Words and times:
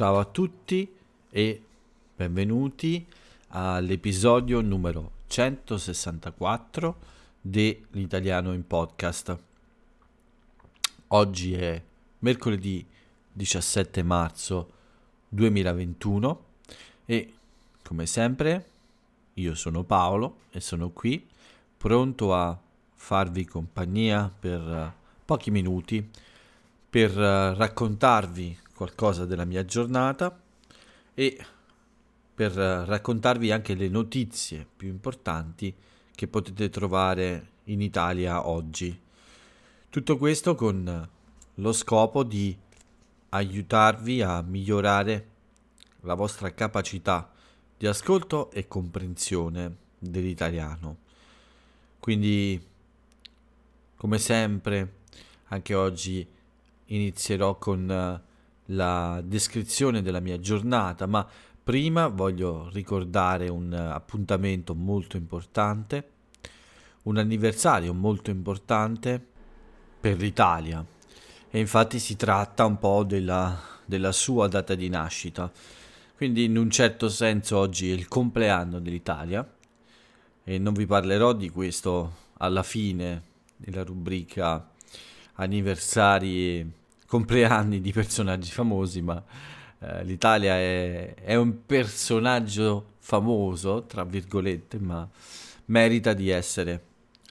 Ciao 0.00 0.18
a 0.18 0.24
tutti 0.24 0.90
e 1.28 1.62
benvenuti 2.16 3.06
all'episodio 3.48 4.62
numero 4.62 5.10
164 5.26 6.96
dell'Italiano 7.38 8.54
in 8.54 8.66
Podcast. 8.66 9.38
Oggi 11.08 11.52
è 11.52 11.82
mercoledì 12.20 12.82
17 13.30 14.02
marzo 14.02 14.70
2021 15.28 16.44
e 17.04 17.34
come 17.84 18.06
sempre 18.06 18.70
io 19.34 19.54
sono 19.54 19.82
Paolo 19.82 20.36
e 20.50 20.60
sono 20.60 20.88
qui 20.92 21.28
pronto 21.76 22.34
a 22.34 22.58
farvi 22.94 23.44
compagnia 23.44 24.32
per 24.34 24.94
pochi 25.26 25.50
minuti 25.50 26.08
per 26.88 27.10
raccontarvi 27.10 28.68
qualcosa 28.80 29.26
della 29.26 29.44
mia 29.44 29.62
giornata 29.66 30.40
e 31.12 31.44
per 32.34 32.52
raccontarvi 32.52 33.50
anche 33.50 33.74
le 33.74 33.90
notizie 33.90 34.66
più 34.74 34.88
importanti 34.88 35.74
che 36.14 36.26
potete 36.26 36.70
trovare 36.70 37.48
in 37.64 37.82
Italia 37.82 38.48
oggi. 38.48 38.98
Tutto 39.90 40.16
questo 40.16 40.54
con 40.54 41.08
lo 41.56 41.72
scopo 41.74 42.24
di 42.24 42.56
aiutarvi 43.28 44.22
a 44.22 44.40
migliorare 44.40 45.28
la 46.00 46.14
vostra 46.14 46.50
capacità 46.54 47.30
di 47.76 47.86
ascolto 47.86 48.50
e 48.50 48.66
comprensione 48.66 49.76
dell'italiano. 49.98 50.96
Quindi, 51.98 52.58
come 53.96 54.16
sempre, 54.16 54.94
anche 55.48 55.74
oggi 55.74 56.26
inizierò 56.86 57.58
con 57.58 58.28
la 58.70 59.20
descrizione 59.24 60.02
della 60.02 60.20
mia 60.20 60.38
giornata, 60.38 61.06
ma 61.06 61.26
prima 61.62 62.08
voglio 62.08 62.68
ricordare 62.72 63.48
un 63.48 63.72
appuntamento 63.72 64.74
molto 64.74 65.16
importante, 65.16 66.10
un 67.02 67.16
anniversario 67.16 67.94
molto 67.94 68.30
importante 68.30 69.24
per 70.00 70.18
l'Italia. 70.18 70.84
E 71.52 71.58
infatti 71.58 71.98
si 71.98 72.16
tratta 72.16 72.64
un 72.64 72.78
po' 72.78 73.04
della, 73.04 73.58
della 73.84 74.12
sua 74.12 74.46
data 74.46 74.74
di 74.74 74.88
nascita. 74.88 75.50
Quindi 76.16 76.44
in 76.44 76.56
un 76.56 76.70
certo 76.70 77.08
senso 77.08 77.56
oggi 77.56 77.90
è 77.90 77.94
il 77.94 78.06
compleanno 78.06 78.78
dell'Italia 78.78 79.48
e 80.44 80.58
non 80.58 80.74
vi 80.74 80.86
parlerò 80.86 81.32
di 81.32 81.48
questo 81.48 82.28
alla 82.38 82.62
fine 82.62 83.22
della 83.56 83.82
rubrica 83.82 84.70
anniversari 85.34 86.79
compleanni 87.10 87.80
di 87.80 87.90
personaggi 87.90 88.52
famosi, 88.52 89.02
ma 89.02 89.20
eh, 89.80 90.04
l'Italia 90.04 90.54
è, 90.54 91.14
è, 91.14 91.34
un 91.34 91.66
personaggio 91.66 92.92
famoso, 93.00 93.84
tra 93.86 94.04
virgolette, 94.04 94.78
ma 94.78 95.08
merita 95.66 96.12
di 96.12 96.28
essere 96.28 96.84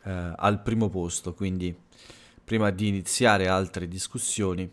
eh, 0.03 0.33
al 0.35 0.61
primo 0.61 0.89
posto. 0.89 1.33
Quindi, 1.33 1.73
prima 2.43 2.71
di 2.71 2.89
iniziare 2.89 3.47
altre 3.47 3.87
discussioni, 3.87 4.69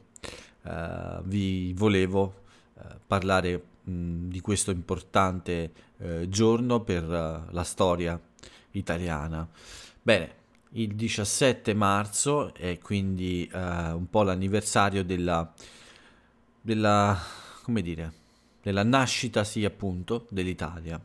eh, 0.64 1.20
vi 1.22 1.72
volevo 1.72 2.42
eh, 2.77 2.82
parlare 3.06 3.62
mh, 3.84 4.27
di 4.27 4.40
questo 4.40 4.72
importante 4.72 5.70
eh, 5.98 6.28
giorno 6.28 6.80
per 6.80 7.04
uh, 7.04 7.54
la 7.54 7.62
storia 7.62 8.20
italiana. 8.72 9.48
Bene, 10.02 10.34
il 10.77 10.94
17 10.94 11.72
marzo 11.74 12.55
è 12.55 12.78
quindi 12.78 13.48
uh, 13.52 13.56
un 13.58 14.06
po' 14.10 14.22
l'anniversario 14.22 15.05
della, 15.05 15.52
della, 16.60 17.18
come 17.62 17.80
dire, 17.80 18.12
della 18.62 18.83
nascita, 18.83 19.42
sì 19.45 19.64
appunto, 19.64 20.27
dell'Italia. 20.28 21.01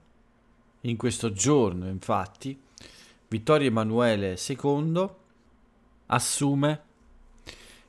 In 0.81 0.97
questo 0.97 1.31
giorno, 1.31 1.87
infatti, 1.87 2.59
Vittorio 3.27 3.67
Emanuele 3.67 4.37
II 4.45 5.09
assume 6.07 6.81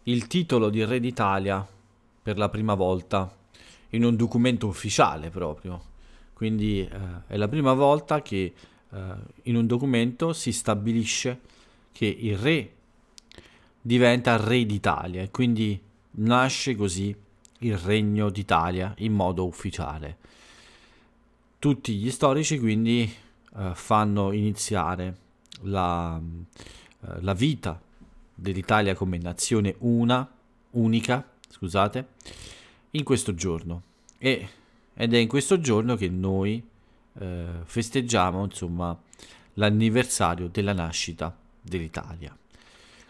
il 0.05 0.27
titolo 0.29 0.71
di 0.71 0.85
Re 0.85 1.01
d'Italia 1.01 1.67
per 2.23 2.39
la 2.39 2.49
prima 2.49 2.75
volta 2.75 3.35
in 3.91 4.05
un 4.05 4.15
documento 4.15 4.69
ufficiale 4.69 5.31
proprio. 5.31 5.91
Quindi 6.33 6.81
eh, 6.81 6.99
è 7.27 7.37
la 7.37 7.49
prima 7.49 7.73
volta 7.73 8.23
che 8.23 8.55
eh, 8.91 9.15
in 9.43 9.57
un 9.57 9.67
documento 9.67 10.33
si 10.33 10.53
stabilisce 10.53 11.41
che 11.93 12.07
il 12.07 12.37
re 12.37 12.73
diventa 13.81 14.37
re 14.37 14.65
d'Italia 14.65 15.23
e 15.23 15.31
quindi 15.31 15.81
nasce 16.13 16.75
così 16.75 17.15
il 17.59 17.79
regno 17.79 18.31
d'Italia 18.31 18.95
in 18.99 19.13
modo 19.13 19.47
ufficiale. 19.47 20.17
Tutti 21.59 21.95
gli 21.95 22.11
storici 22.11 22.59
quindi 22.59 23.13
eh, 23.57 23.71
fanno 23.75 24.33
iniziare 24.33 25.17
la, 25.63 26.21
eh, 26.21 27.21
la 27.21 27.35
vita 27.35 27.81
dell'Italia 28.35 28.95
come 28.95 29.19
nazione 29.19 29.77
una, 29.79 30.29
unica, 30.71 31.29
scusate, 31.49 32.09
in 32.91 33.05
questo 33.05 33.35
giorno. 33.35 33.83
E, 34.19 34.49
ed 34.95 35.15
è 35.15 35.19
in 35.19 35.29
questo 35.29 35.61
giorno 35.61 35.95
che 35.97 36.09
noi 36.09 36.63
eh, 37.19 37.47
festeggiamo, 37.65 38.45
insomma, 38.45 38.99
l'anniversario 39.55 40.49
della 40.49 40.73
nascita 40.73 41.37
dell'Italia. 41.63 42.37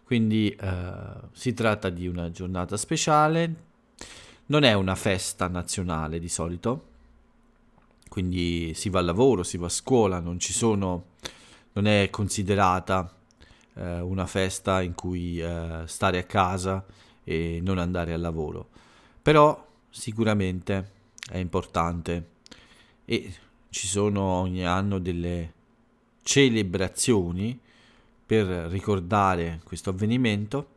Quindi 0.05 0.51
eh, 0.51 0.93
si 1.33 1.55
tratta 1.55 1.89
di 1.89 2.07
una 2.07 2.31
giornata 2.31 2.77
speciale, 2.77 3.55
non 4.47 4.65
è 4.65 4.75
una 4.75 4.95
festa 4.95 5.49
nazionale 5.49 6.19
di 6.19 6.29
solito, 6.29 6.91
quindi 8.09 8.75
si 8.75 8.91
va 8.91 8.99
al 8.99 9.07
lavoro, 9.07 9.43
si 9.43 9.57
va 9.57 9.67
a 9.67 9.71
scuola, 9.71 10.21
non 10.21 10.39
sono, 10.39 11.05
non 11.73 11.87
è 11.87 12.11
considerata 12.11 13.11
eh, 13.75 14.01
una 14.01 14.27
festa 14.27 14.83
in 14.83 14.95
cui 14.95 15.41
eh, 15.41 15.85
stare 15.87 16.19
a 16.19 16.25
casa 16.25 16.85
e 17.25 17.61
non 17.63 17.79
andare 17.79 18.13
al 18.13 18.21
lavoro. 18.21 18.69
Però 19.23 19.67
sicuramente 19.89 20.91
è 21.31 21.39
importante 21.39 22.29
e 23.07 23.35
ci 23.71 23.87
sono 23.87 24.21
ogni 24.23 24.67
anno 24.67 24.99
delle 24.99 25.53
celebrazioni 26.23 27.59
per 28.33 28.47
ricordare 28.47 29.61
questo 29.63 29.91
avvenimento. 29.91 30.69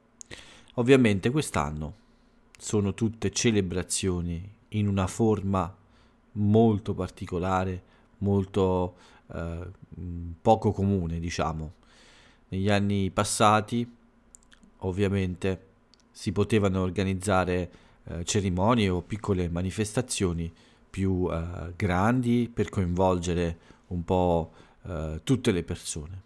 Ovviamente 0.73 1.29
quest'anno 1.29 1.93
sono 2.59 2.93
tutte 2.93 3.31
celebrazioni 3.31 4.45
in 4.69 4.89
una 4.89 5.07
forma 5.07 5.73
molto 6.33 6.93
particolare, 6.93 7.81
molto 8.17 8.95
eh, 9.31 9.69
poco 10.41 10.73
comune, 10.73 11.17
diciamo. 11.21 11.75
Negli 12.49 12.69
anni 12.69 13.09
passati, 13.09 13.89
ovviamente, 14.79 15.67
si 16.11 16.33
potevano 16.33 16.81
organizzare 16.81 17.71
eh, 18.03 18.25
cerimonie 18.25 18.89
o 18.89 19.01
piccole 19.01 19.47
manifestazioni 19.47 20.53
più 20.89 21.29
eh, 21.31 21.71
grandi 21.77 22.51
per 22.53 22.67
coinvolgere 22.67 23.57
un 23.87 24.03
po' 24.03 24.51
eh, 24.83 25.21
tutte 25.23 25.53
le 25.53 25.63
persone 25.63 26.24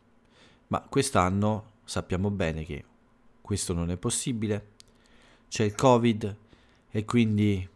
ma 0.69 0.81
quest'anno 0.81 1.71
sappiamo 1.83 2.29
bene 2.29 2.63
che 2.63 2.83
questo 3.41 3.73
non 3.73 3.89
è 3.91 3.97
possibile, 3.97 4.67
c'è 5.47 5.63
il 5.63 5.75
Covid 5.75 6.35
e 6.91 7.05
quindi 7.05 7.67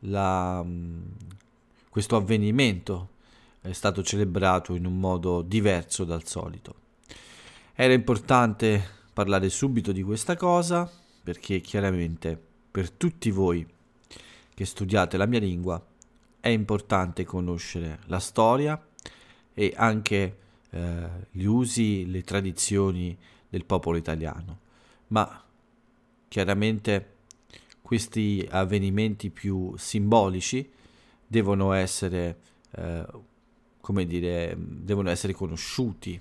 la, 0.00 0.62
mm, 0.64 1.02
questo 1.88 2.16
avvenimento 2.16 3.10
è 3.60 3.72
stato 3.72 4.02
celebrato 4.02 4.74
in 4.74 4.86
un 4.86 4.98
modo 4.98 5.42
diverso 5.42 6.04
dal 6.04 6.24
solito. 6.24 6.86
Era 7.74 7.92
importante 7.92 8.96
parlare 9.12 9.48
subito 9.50 9.90
di 9.90 10.02
questa 10.02 10.36
cosa 10.36 10.90
perché 11.22 11.60
chiaramente 11.60 12.40
per 12.70 12.90
tutti 12.90 13.30
voi 13.30 13.66
che 14.54 14.64
studiate 14.64 15.16
la 15.16 15.26
mia 15.26 15.40
lingua 15.40 15.84
è 16.40 16.48
importante 16.48 17.24
conoscere 17.24 17.98
la 18.06 18.20
storia 18.20 18.80
e 19.52 19.72
anche 19.76 20.36
eh, 20.70 21.08
gli 21.30 21.44
usi, 21.44 22.10
le 22.10 22.22
tradizioni 22.22 23.16
del 23.48 23.64
popolo 23.64 23.96
italiano, 23.96 24.58
ma 25.08 25.42
chiaramente 26.28 27.16
questi 27.80 28.46
avvenimenti 28.50 29.30
più 29.30 29.74
simbolici 29.76 30.70
devono 31.26 31.72
essere, 31.72 32.38
eh, 32.72 33.06
come 33.80 34.06
dire, 34.06 34.54
devono 34.58 35.08
essere 35.10 35.32
conosciuti 35.32 36.20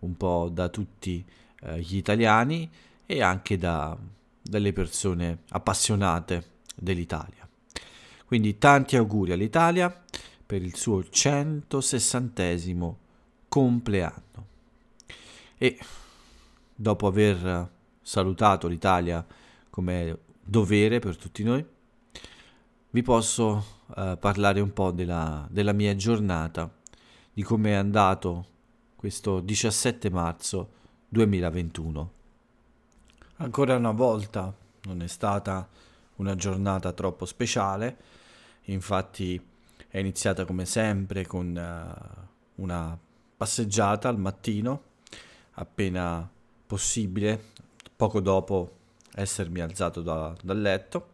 un 0.00 0.16
po' 0.16 0.50
da 0.52 0.68
tutti 0.68 1.24
eh, 1.62 1.80
gli 1.80 1.96
italiani 1.96 2.70
e 3.06 3.22
anche 3.22 3.56
da, 3.56 3.96
dalle 4.42 4.72
persone 4.72 5.40
appassionate 5.48 6.58
dell'Italia. 6.76 7.48
Quindi 8.26 8.58
tanti 8.58 8.96
auguri 8.96 9.32
all'Italia 9.32 10.04
per 10.46 10.62
il 10.62 10.76
suo 10.76 11.02
160 11.08 12.42
compleanno. 13.50 14.46
E 15.58 15.78
dopo 16.72 17.08
aver 17.08 17.68
salutato 18.00 18.68
l'Italia 18.68 19.26
come 19.68 20.18
dovere 20.40 21.00
per 21.00 21.16
tutti 21.16 21.42
noi, 21.42 21.66
vi 22.90 23.02
posso 23.02 23.64
uh, 23.86 24.16
parlare 24.18 24.60
un 24.60 24.72
po' 24.72 24.92
della, 24.92 25.46
della 25.50 25.72
mia 25.72 25.94
giornata, 25.96 26.72
di 27.32 27.42
come 27.42 27.70
è 27.70 27.74
andato 27.74 28.46
questo 28.94 29.40
17 29.40 30.10
marzo 30.10 30.70
2021. 31.08 32.12
Ancora 33.38 33.74
una 33.74 33.92
volta 33.92 34.54
non 34.84 35.02
è 35.02 35.08
stata 35.08 35.68
una 36.16 36.36
giornata 36.36 36.92
troppo 36.92 37.26
speciale, 37.26 37.96
infatti 38.66 39.40
è 39.88 39.98
iniziata 39.98 40.44
come 40.44 40.64
sempre 40.66 41.26
con 41.26 41.56
uh, 41.56 42.62
una 42.62 42.98
passeggiata 43.40 44.10
al 44.10 44.18
mattino, 44.18 44.82
appena 45.52 46.30
possibile, 46.66 47.42
poco 47.96 48.20
dopo 48.20 48.76
essermi 49.14 49.60
alzato 49.60 50.02
da, 50.02 50.36
dal 50.42 50.60
letto 50.60 51.12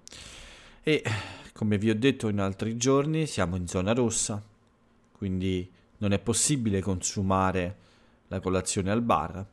e 0.83 1.05
come 1.53 1.79
vi 1.79 1.89
ho 1.89 1.95
detto 1.95 2.27
in 2.27 2.41
altri 2.41 2.77
giorni 2.77 3.27
siamo 3.27 3.55
in 3.55 3.69
zona 3.69 3.93
rossa, 3.93 4.43
quindi 5.13 5.71
non 5.99 6.11
è 6.11 6.19
possibile 6.19 6.81
consumare 6.81 7.77
la 8.27 8.41
colazione 8.41 8.91
al 8.91 9.03
bar, 9.03 9.47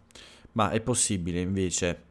ma 0.53 0.71
è 0.71 0.81
possibile 0.81 1.41
invece 1.41 2.03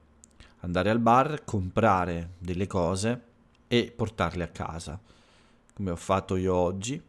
andare 0.60 0.90
al 0.90 1.00
bar, 1.00 1.42
comprare 1.44 2.34
delle 2.38 2.68
cose 2.68 3.22
e 3.66 3.92
portarle 3.92 4.44
a 4.44 4.48
casa. 4.48 4.96
Come 5.74 5.90
ho 5.90 5.96
fatto 5.96 6.36
io 6.36 6.54
oggi, 6.54 7.02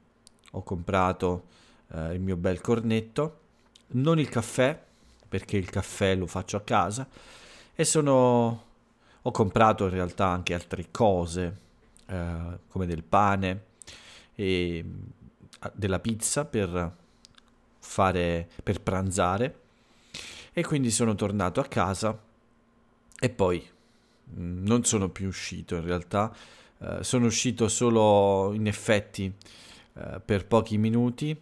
ho 0.54 0.64
comprato 0.64 1.46
eh, 1.92 2.14
il 2.14 2.20
mio 2.20 2.36
bel 2.36 2.60
cornetto, 2.60 3.42
non 3.88 4.20
il 4.20 4.30
caffè, 4.30 4.82
perché 5.28 5.58
il 5.58 5.70
caffè 5.70 6.16
lo 6.16 6.28
faccio 6.28 6.58
a 6.58 6.62
casa, 6.62 7.08
e 7.76 7.84
sono... 7.84 8.64
ho 9.22 9.32
comprato 9.32 9.86
in 9.86 9.92
realtà 9.92 10.28
anche 10.28 10.54
altre 10.54 10.88
cose, 10.92 11.58
eh, 12.08 12.60
come 12.68 12.86
del 12.86 13.04
pane 13.04 13.64
e 14.36 14.84
della 15.74 16.00
pizza 16.00 16.46
per 16.46 16.96
fare 17.80 18.48
per 18.64 18.82
pranzare. 18.82 19.60
E 20.54 20.64
quindi 20.64 20.92
sono 20.92 21.16
tornato 21.16 21.60
a 21.60 21.66
casa 21.66 22.18
e 23.20 23.30
poi 23.30 23.66
mm, 24.38 24.66
non 24.66 24.84
sono 24.84 25.10
più 25.10 25.28
uscito 25.28 25.76
in 25.76 25.84
realtà, 25.84 26.34
eh, 26.80 27.04
sono 27.04 27.26
uscito 27.26 27.68
solo 27.68 28.54
in 28.54 28.68
effetti 28.68 29.34
eh, 29.96 30.22
per 30.24 30.46
pochi 30.46 30.78
minuti 30.78 31.40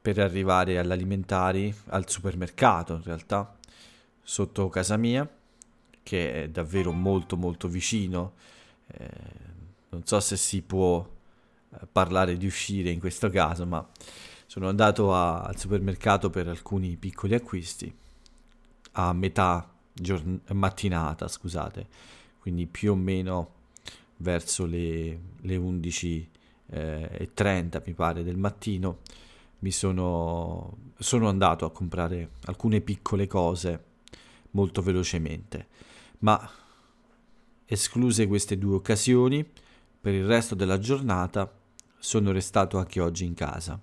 per 0.00 0.18
arrivare 0.18 0.78
all'alimentari, 0.78 1.74
al 1.86 2.08
supermercato 2.08 2.94
in 2.94 3.02
realtà, 3.02 3.56
sotto 4.22 4.68
casa 4.68 4.96
mia, 4.96 5.28
che 6.02 6.44
è 6.44 6.48
davvero 6.48 6.92
molto 6.92 7.36
molto 7.36 7.68
vicino. 7.68 8.32
Eh, 8.86 9.08
non 9.90 10.06
so 10.06 10.20
se 10.20 10.36
si 10.36 10.62
può 10.62 11.06
eh, 11.72 11.86
parlare 11.90 12.36
di 12.36 12.46
uscire 12.46 12.90
in 12.90 13.00
questo 13.00 13.28
caso, 13.28 13.66
ma 13.66 13.86
sono 14.46 14.68
andato 14.68 15.14
a, 15.14 15.42
al 15.42 15.58
supermercato 15.58 16.30
per 16.30 16.48
alcuni 16.48 16.96
piccoli 16.96 17.34
acquisti 17.34 17.94
a 18.92 19.12
metà 19.12 19.72
giorn- 19.92 20.40
mattinata, 20.52 21.28
scusate, 21.28 21.86
quindi 22.38 22.66
più 22.66 22.92
o 22.92 22.96
meno 22.96 23.54
verso 24.16 24.66
le, 24.66 25.18
le 25.40 25.56
11.30 25.56 26.26
eh, 26.70 27.82
mi 27.84 27.92
pare 27.94 28.22
del 28.22 28.36
mattino 28.36 28.98
mi 29.60 29.70
sono, 29.70 30.76
sono 30.98 31.28
andato 31.28 31.64
a 31.64 31.70
comprare 31.70 32.32
alcune 32.44 32.80
piccole 32.80 33.26
cose 33.26 33.84
molto 34.52 34.82
velocemente, 34.82 35.68
ma 36.20 36.50
escluse 37.64 38.26
queste 38.26 38.58
due 38.58 38.74
occasioni, 38.74 39.48
per 40.00 40.14
il 40.14 40.24
resto 40.24 40.54
della 40.54 40.78
giornata 40.78 41.50
sono 41.98 42.32
restato 42.32 42.78
anche 42.78 43.00
oggi 43.00 43.24
in 43.24 43.34
casa. 43.34 43.80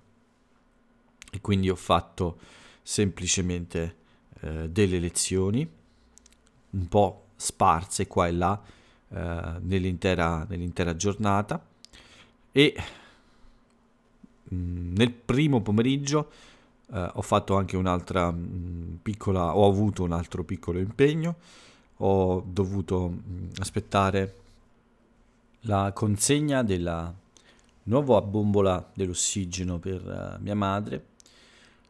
E 1.30 1.40
quindi 1.40 1.70
ho 1.70 1.76
fatto 1.76 2.38
semplicemente 2.82 3.96
eh, 4.40 4.68
delle 4.68 4.98
lezioni 4.98 5.68
un 6.70 6.88
po' 6.88 7.28
sparse 7.36 8.06
qua 8.06 8.26
e 8.26 8.32
là 8.32 8.60
eh, 9.08 9.58
nell'intera, 9.60 10.44
nell'intera, 10.48 10.94
giornata 10.96 11.64
e 12.52 12.74
nel 14.50 15.12
primo 15.12 15.60
pomeriggio 15.60 16.30
eh, 16.92 17.10
ho 17.14 17.22
fatto 17.22 17.56
anche 17.56 17.76
un'altra 17.76 18.30
mh, 18.30 18.36
mm, 18.38 18.94
piccola 19.02 19.56
ho 19.56 19.68
avuto 19.68 20.02
un 20.02 20.12
altro 20.12 20.44
piccolo 20.44 20.78
impegno. 20.78 21.36
Ho 21.98 22.42
dovuto 22.46 23.08
mh, 23.08 23.22
mm, 23.28 23.48
aspettare 23.58 24.34
la 25.62 25.92
consegna 25.92 26.62
della 26.62 27.12
nuova 27.84 28.20
bombola 28.22 28.90
dell'ossigeno 28.94 29.78
per 29.78 30.38
uh, 30.38 30.42
mia 30.42 30.54
madre. 30.54 31.04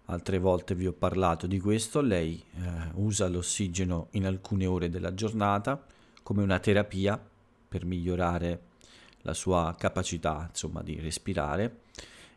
Altre 0.06 0.38
volte 0.38 0.74
vi 0.74 0.86
ho 0.86 0.92
parlato 0.92 1.46
di 1.46 1.60
questo, 1.60 2.00
lei 2.00 2.42
eh, 2.54 2.60
usa 2.94 3.28
l'ossigeno 3.28 4.06
in 4.12 4.24
alcune 4.24 4.64
ore 4.64 4.88
della 4.88 5.12
giornata 5.12 5.84
come 6.22 6.42
una 6.42 6.58
terapia 6.60 7.20
per 7.68 7.84
migliorare 7.84 8.60
la 9.22 9.34
sua 9.34 9.74
capacità 9.76 10.46
insomma, 10.48 10.82
di 10.82 10.98
respirare 10.98 11.80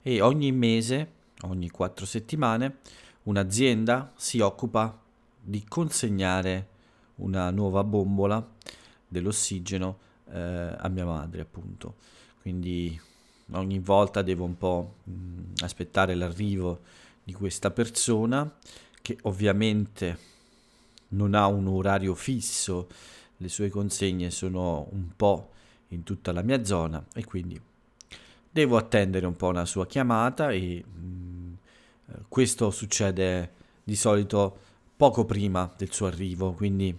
e 0.01 0.21
ogni 0.21 0.51
mese, 0.51 1.12
ogni 1.42 1.69
quattro 1.69 2.06
settimane, 2.06 2.77
un'azienda 3.24 4.12
si 4.15 4.39
occupa 4.39 5.00
di 5.39 5.63
consegnare 5.68 6.68
una 7.15 7.50
nuova 7.51 7.83
bombola 7.83 8.45
dell'ossigeno 9.07 9.98
eh, 10.31 10.39
a 10.77 10.88
mia 10.89 11.06
madre 11.06 11.42
appunto. 11.42 11.95
Quindi 12.42 13.00
ogni 13.51 13.80
volta 13.80 14.21
devo 14.21 14.45
un 14.45 14.57
po' 14.57 14.95
mh, 15.03 15.53
aspettare 15.63 16.15
l'arrivo 16.15 16.81
di 17.24 17.33
questa 17.33 17.69
persona 17.71 18.51
che 19.01 19.18
ovviamente 19.24 20.30
non 21.09 21.33
ha 21.33 21.47
un 21.47 21.68
orario 21.68 22.15
fisso, 22.15 22.88
le 23.38 23.50
sue 23.50 23.69
consegne 23.69 24.30
sono 24.30 24.88
un 24.92 25.09
po' 25.15 25.50
in 25.89 26.04
tutta 26.04 26.31
la 26.31 26.42
mia 26.42 26.63
zona 26.63 27.04
e 27.13 27.25
quindi 27.25 27.59
devo 28.51 28.77
attendere 28.77 29.25
un 29.25 29.36
po' 29.36 29.48
una 29.48 29.65
sua 29.65 29.88
chiamata 29.88 30.51
e 30.51 30.83
mh, 30.83 31.00
mm, 31.00 31.53
questo 32.27 32.69
succede 32.69 33.53
di 33.83 33.95
solito 33.95 34.57
poco 34.98 35.25
prima 35.25 35.71
del 35.77 35.92
suo 35.92 36.07
arrivo, 36.07 36.51
quindi 36.51 36.95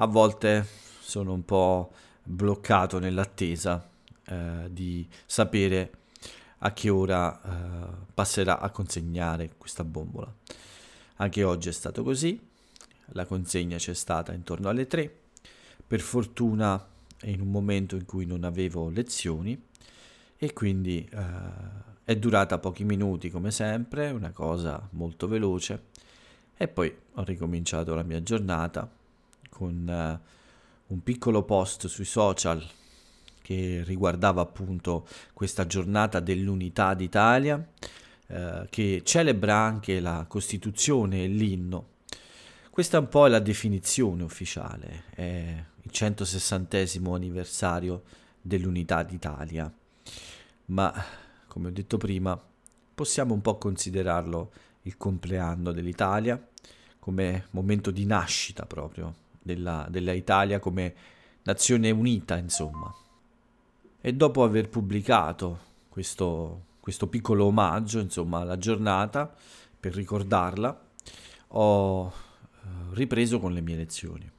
a 0.00 0.06
volte 0.06 0.66
sono 1.00 1.32
un 1.32 1.44
po' 1.44 1.92
bloccato 2.22 2.98
nell'attesa 2.98 3.88
eh, 4.24 4.68
di 4.70 5.06
sapere 5.26 5.92
a 6.58 6.72
che 6.72 6.88
ora 6.90 7.40
uh, 7.40 8.06
passerà 8.12 8.58
a 8.58 8.70
consegnare 8.70 9.52
questa 9.56 9.84
bombola. 9.84 10.32
Anche 11.16 11.44
oggi 11.44 11.68
è 11.68 11.72
stato 11.72 12.02
così, 12.02 12.40
la 13.12 13.26
consegna 13.26 13.76
c'è 13.76 13.94
stata 13.94 14.32
intorno 14.32 14.68
alle 14.68 14.88
3, 14.88 15.16
per 15.86 16.00
fortuna 16.00 16.84
in 17.22 17.40
un 17.40 17.50
momento 17.50 17.94
in 17.94 18.04
cui 18.04 18.26
non 18.26 18.42
avevo 18.42 18.88
lezioni 18.88 19.60
e 20.38 20.52
quindi 20.52 21.08
uh, 21.12 21.18
è 22.04 22.16
durata 22.16 22.58
pochi 22.58 22.84
minuti 22.84 23.28
come 23.30 23.50
sempre, 23.50 24.10
una 24.10 24.30
cosa 24.30 24.88
molto 24.92 25.26
veloce 25.26 25.86
e 26.56 26.68
poi 26.68 26.94
ho 27.14 27.24
ricominciato 27.24 27.94
la 27.94 28.02
mia 28.02 28.22
giornata 28.22 28.88
con 29.50 30.20
uh, 30.20 30.92
un 30.92 31.02
piccolo 31.02 31.42
post 31.42 31.86
sui 31.86 32.04
social 32.04 32.64
che 33.48 33.82
riguardava 33.84 34.42
appunto 34.42 35.06
questa 35.32 35.66
giornata 35.66 36.20
dell'unità 36.20 36.92
d'Italia, 36.92 37.66
eh, 38.26 38.66
che 38.68 39.00
celebra 39.02 39.56
anche 39.56 40.00
la 40.00 40.26
Costituzione 40.28 41.24
e 41.24 41.28
l'inno. 41.28 41.86
Questa 42.68 42.98
un 42.98 43.08
po' 43.08 43.24
è 43.24 43.30
la 43.30 43.38
definizione 43.38 44.22
ufficiale, 44.22 45.04
è 45.14 45.64
il 45.80 45.90
160 45.90 46.76
anniversario 47.10 48.02
dell'unità 48.38 49.02
d'Italia, 49.02 49.72
ma 50.68 50.92
come 51.46 51.68
ho 51.68 51.70
detto 51.70 51.96
prima 51.96 52.40
possiamo 52.94 53.34
un 53.34 53.40
po' 53.40 53.58
considerarlo 53.58 54.52
il 54.82 54.96
compleanno 54.96 55.72
dell'Italia 55.72 56.42
come 56.98 57.46
momento 57.50 57.90
di 57.90 58.04
nascita 58.04 58.66
proprio 58.66 59.14
della, 59.40 59.86
della 59.88 60.12
Italia 60.12 60.58
come 60.58 60.94
nazione 61.42 61.90
unita, 61.90 62.36
insomma 62.36 62.92
e 64.00 64.14
dopo 64.14 64.44
aver 64.44 64.68
pubblicato 64.68 65.66
questo, 65.88 66.64
questo 66.80 67.08
piccolo 67.08 67.46
omaggio, 67.46 67.98
insomma, 67.98 68.40
alla 68.40 68.56
giornata, 68.56 69.32
per 69.78 69.94
ricordarla, 69.94 70.80
ho 71.48 72.06
eh, 72.06 72.68
ripreso 72.92 73.40
con 73.40 73.52
le 73.52 73.60
mie 73.60 73.76
lezioni. 73.76 74.30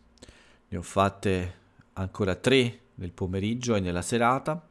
Ne 0.70 0.78
ho 0.78 0.82
fatte 0.82 1.58
ancora 1.94 2.36
tre 2.36 2.80
nel 2.96 3.12
pomeriggio 3.12 3.76
e 3.76 3.80
nella 3.80 4.02
serata 4.02 4.66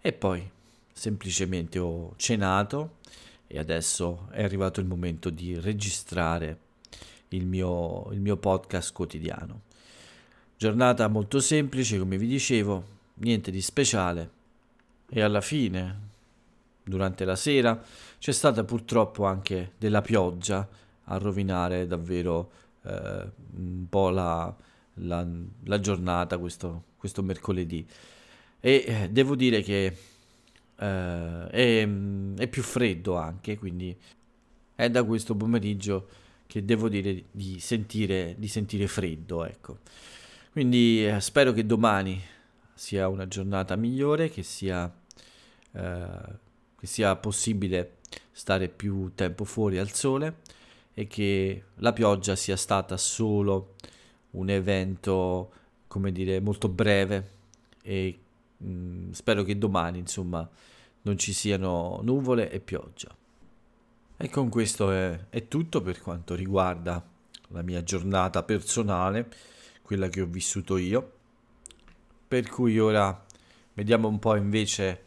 e 0.00 0.12
poi 0.12 0.50
semplicemente 0.96 1.78
ho 1.78 2.14
cenato 2.16 2.96
e 3.46 3.58
adesso 3.58 4.28
è 4.30 4.42
arrivato 4.42 4.80
il 4.80 4.86
momento 4.86 5.28
di 5.28 5.60
registrare 5.60 6.58
il 7.28 7.46
mio, 7.46 8.10
il 8.12 8.20
mio 8.20 8.38
podcast 8.38 8.94
quotidiano. 8.94 9.60
Giornata 10.56 11.06
molto 11.08 11.38
semplice, 11.38 11.98
come 11.98 12.16
vi 12.16 12.26
dicevo, 12.26 12.84
niente 13.14 13.50
di 13.50 13.60
speciale, 13.60 14.30
e 15.08 15.20
alla 15.20 15.42
fine, 15.42 16.00
durante 16.82 17.26
la 17.26 17.36
sera, 17.36 17.78
c'è 18.18 18.32
stata 18.32 18.64
purtroppo 18.64 19.26
anche 19.26 19.72
della 19.76 20.00
pioggia 20.00 20.66
a 21.04 21.18
rovinare 21.18 21.86
davvero 21.86 22.50
eh, 22.84 23.30
un 23.56 23.86
po' 23.90 24.08
la, 24.08 24.52
la, 24.94 25.26
la 25.64 25.78
giornata 25.80 26.38
questo, 26.38 26.84
questo, 26.96 27.22
mercoledì. 27.22 27.86
E 28.60 28.84
eh, 28.86 29.08
devo 29.10 29.36
dire 29.36 29.60
che 29.60 29.94
eh, 30.78 31.46
è, 31.48 31.88
è 32.36 32.46
più 32.48 32.62
freddo 32.62 33.16
anche, 33.16 33.58
quindi 33.58 33.96
è 34.74 34.90
da 34.90 35.04
questo 35.04 35.34
pomeriggio 35.34 36.08
che 36.46 36.64
devo 36.64 36.88
dire 36.88 37.24
di 37.30 37.58
sentire, 37.58 38.34
di 38.38 38.48
sentire 38.48 38.86
freddo, 38.86 39.44
ecco. 39.44 39.78
Quindi 40.52 41.06
eh, 41.06 41.20
spero 41.20 41.52
che 41.52 41.66
domani 41.66 42.22
sia 42.72 43.08
una 43.08 43.26
giornata 43.26 43.76
migliore, 43.76 44.28
che 44.30 44.42
sia, 44.42 44.90
eh, 45.72 46.08
che 46.78 46.86
sia 46.86 47.16
possibile 47.16 47.96
stare 48.32 48.68
più 48.68 49.12
tempo 49.14 49.44
fuori 49.44 49.78
al 49.78 49.92
sole 49.92 50.36
e 50.94 51.06
che 51.06 51.64
la 51.76 51.92
pioggia 51.92 52.36
sia 52.36 52.56
stata 52.56 52.96
solo 52.96 53.74
un 54.32 54.50
evento, 54.50 55.52
come 55.88 56.12
dire, 56.12 56.40
molto 56.40 56.68
breve 56.68 57.30
e 57.82 58.18
mm, 58.64 59.10
spero 59.12 59.42
che 59.42 59.58
domani, 59.58 59.98
insomma, 59.98 60.48
non 61.02 61.18
ci 61.18 61.32
siano 61.32 62.00
nuvole 62.02 62.50
e 62.50 62.60
pioggia. 62.60 63.14
E 64.18 64.30
con 64.30 64.48
questo 64.48 64.90
è, 64.90 65.26
è 65.28 65.46
tutto 65.46 65.82
per 65.82 66.00
quanto 66.00 66.34
riguarda 66.34 67.04
la 67.48 67.62
mia 67.62 67.82
giornata 67.82 68.42
personale, 68.42 69.30
quella 69.82 70.08
che 70.08 70.20
ho 70.20 70.26
vissuto 70.26 70.76
io. 70.76 71.12
Per 72.26 72.48
cui 72.48 72.78
ora 72.78 73.24
vediamo 73.74 74.08
un 74.08 74.18
po' 74.18 74.34
invece 74.36 75.02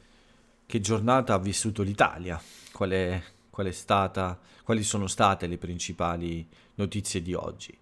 che 0.65 0.79
giornata 0.79 1.33
ha 1.33 1.39
vissuto 1.39 1.81
l'Italia, 1.81 2.39
qual 2.71 2.91
è, 2.91 3.21
qual 3.49 3.67
è 3.67 3.71
stata, 3.71 4.39
quali 4.63 4.83
sono 4.83 5.07
state 5.07 5.47
le 5.47 5.57
principali 5.57 6.47
notizie 6.75 7.21
di 7.21 7.33
oggi. 7.33 7.75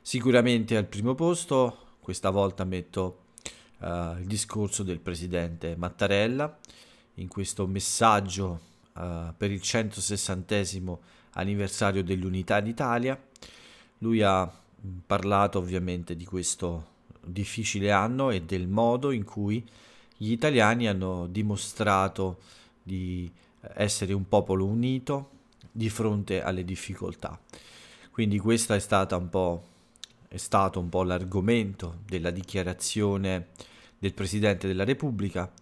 Sicuramente 0.00 0.76
al 0.76 0.86
primo 0.86 1.14
posto, 1.14 1.96
questa 2.00 2.30
volta 2.30 2.64
metto 2.64 3.21
uh, 3.82 4.18
il 4.18 4.26
discorso 4.26 4.82
del 4.82 5.00
presidente 5.00 5.76
Mattarella 5.76 6.58
in 7.16 7.28
questo 7.28 7.66
messaggio 7.66 8.60
uh, 8.94 9.34
per 9.36 9.50
il 9.50 9.60
160 9.60 10.56
anniversario 11.32 12.02
dell'Unità 12.02 12.60
d'Italia. 12.60 13.20
Lui 13.98 14.22
ha 14.22 14.50
parlato 15.06 15.58
ovviamente 15.58 16.16
di 16.16 16.24
questo 16.24 16.90
difficile 17.24 17.90
anno 17.92 18.30
e 18.30 18.42
del 18.42 18.66
modo 18.66 19.10
in 19.10 19.24
cui 19.24 19.64
gli 20.16 20.32
italiani 20.32 20.88
hanno 20.88 21.26
dimostrato 21.26 22.38
di 22.82 23.30
essere 23.74 24.12
un 24.12 24.26
popolo 24.28 24.66
unito 24.66 25.30
di 25.70 25.88
fronte 25.88 26.42
alle 26.42 26.64
difficoltà. 26.64 27.38
Quindi 28.10 28.38
questo 28.38 28.74
è, 28.74 28.78
stata 28.78 29.16
un 29.16 29.28
po', 29.30 29.62
è 30.32 30.38
stato 30.38 30.80
un 30.80 30.88
po' 30.88 31.02
l'argomento 31.02 31.98
della 32.06 32.30
dichiarazione 32.30 33.48
del 33.98 34.14
Presidente 34.14 34.66
della 34.66 34.82
Repubblica 34.82 35.52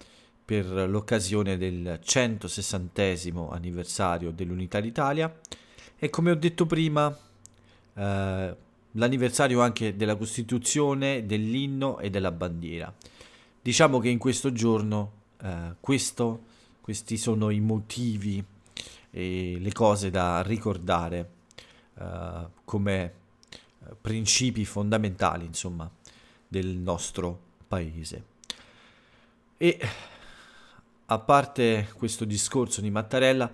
per 0.45 0.65
l'occasione 0.89 1.57
del 1.57 1.99
160 2.01 3.03
anniversario 3.49 4.31
dell'Unità 4.31 4.79
d'Italia 4.79 5.37
e 5.99 6.09
come 6.09 6.31
ho 6.31 6.35
detto 6.35 6.65
prima 6.65 7.13
eh, 7.95 8.55
l'anniversario 8.91 9.59
anche 9.59 9.97
della 9.97 10.15
Costituzione, 10.15 11.25
dell'inno 11.25 11.99
e 11.99 12.09
della 12.09 12.31
bandiera. 12.31 12.93
Diciamo 13.61 13.99
che 13.99 14.07
in 14.07 14.19
questo 14.19 14.53
giorno 14.53 15.11
eh, 15.41 15.75
questo, 15.81 16.43
questi 16.79 17.17
sono 17.17 17.49
i 17.49 17.59
motivi 17.59 18.41
e 19.09 19.57
le 19.59 19.71
cose 19.73 20.09
da 20.09 20.41
ricordare 20.41 21.29
eh, 21.99 22.47
come 22.63 23.19
principi 23.99 24.65
fondamentali, 24.65 25.45
insomma, 25.45 25.89
del 26.47 26.67
nostro 26.67 27.39
paese. 27.67 28.23
E 29.57 29.79
a 31.05 31.19
parte 31.19 31.89
questo 31.97 32.25
discorso 32.25 32.81
di 32.81 32.89
Mattarella, 32.89 33.51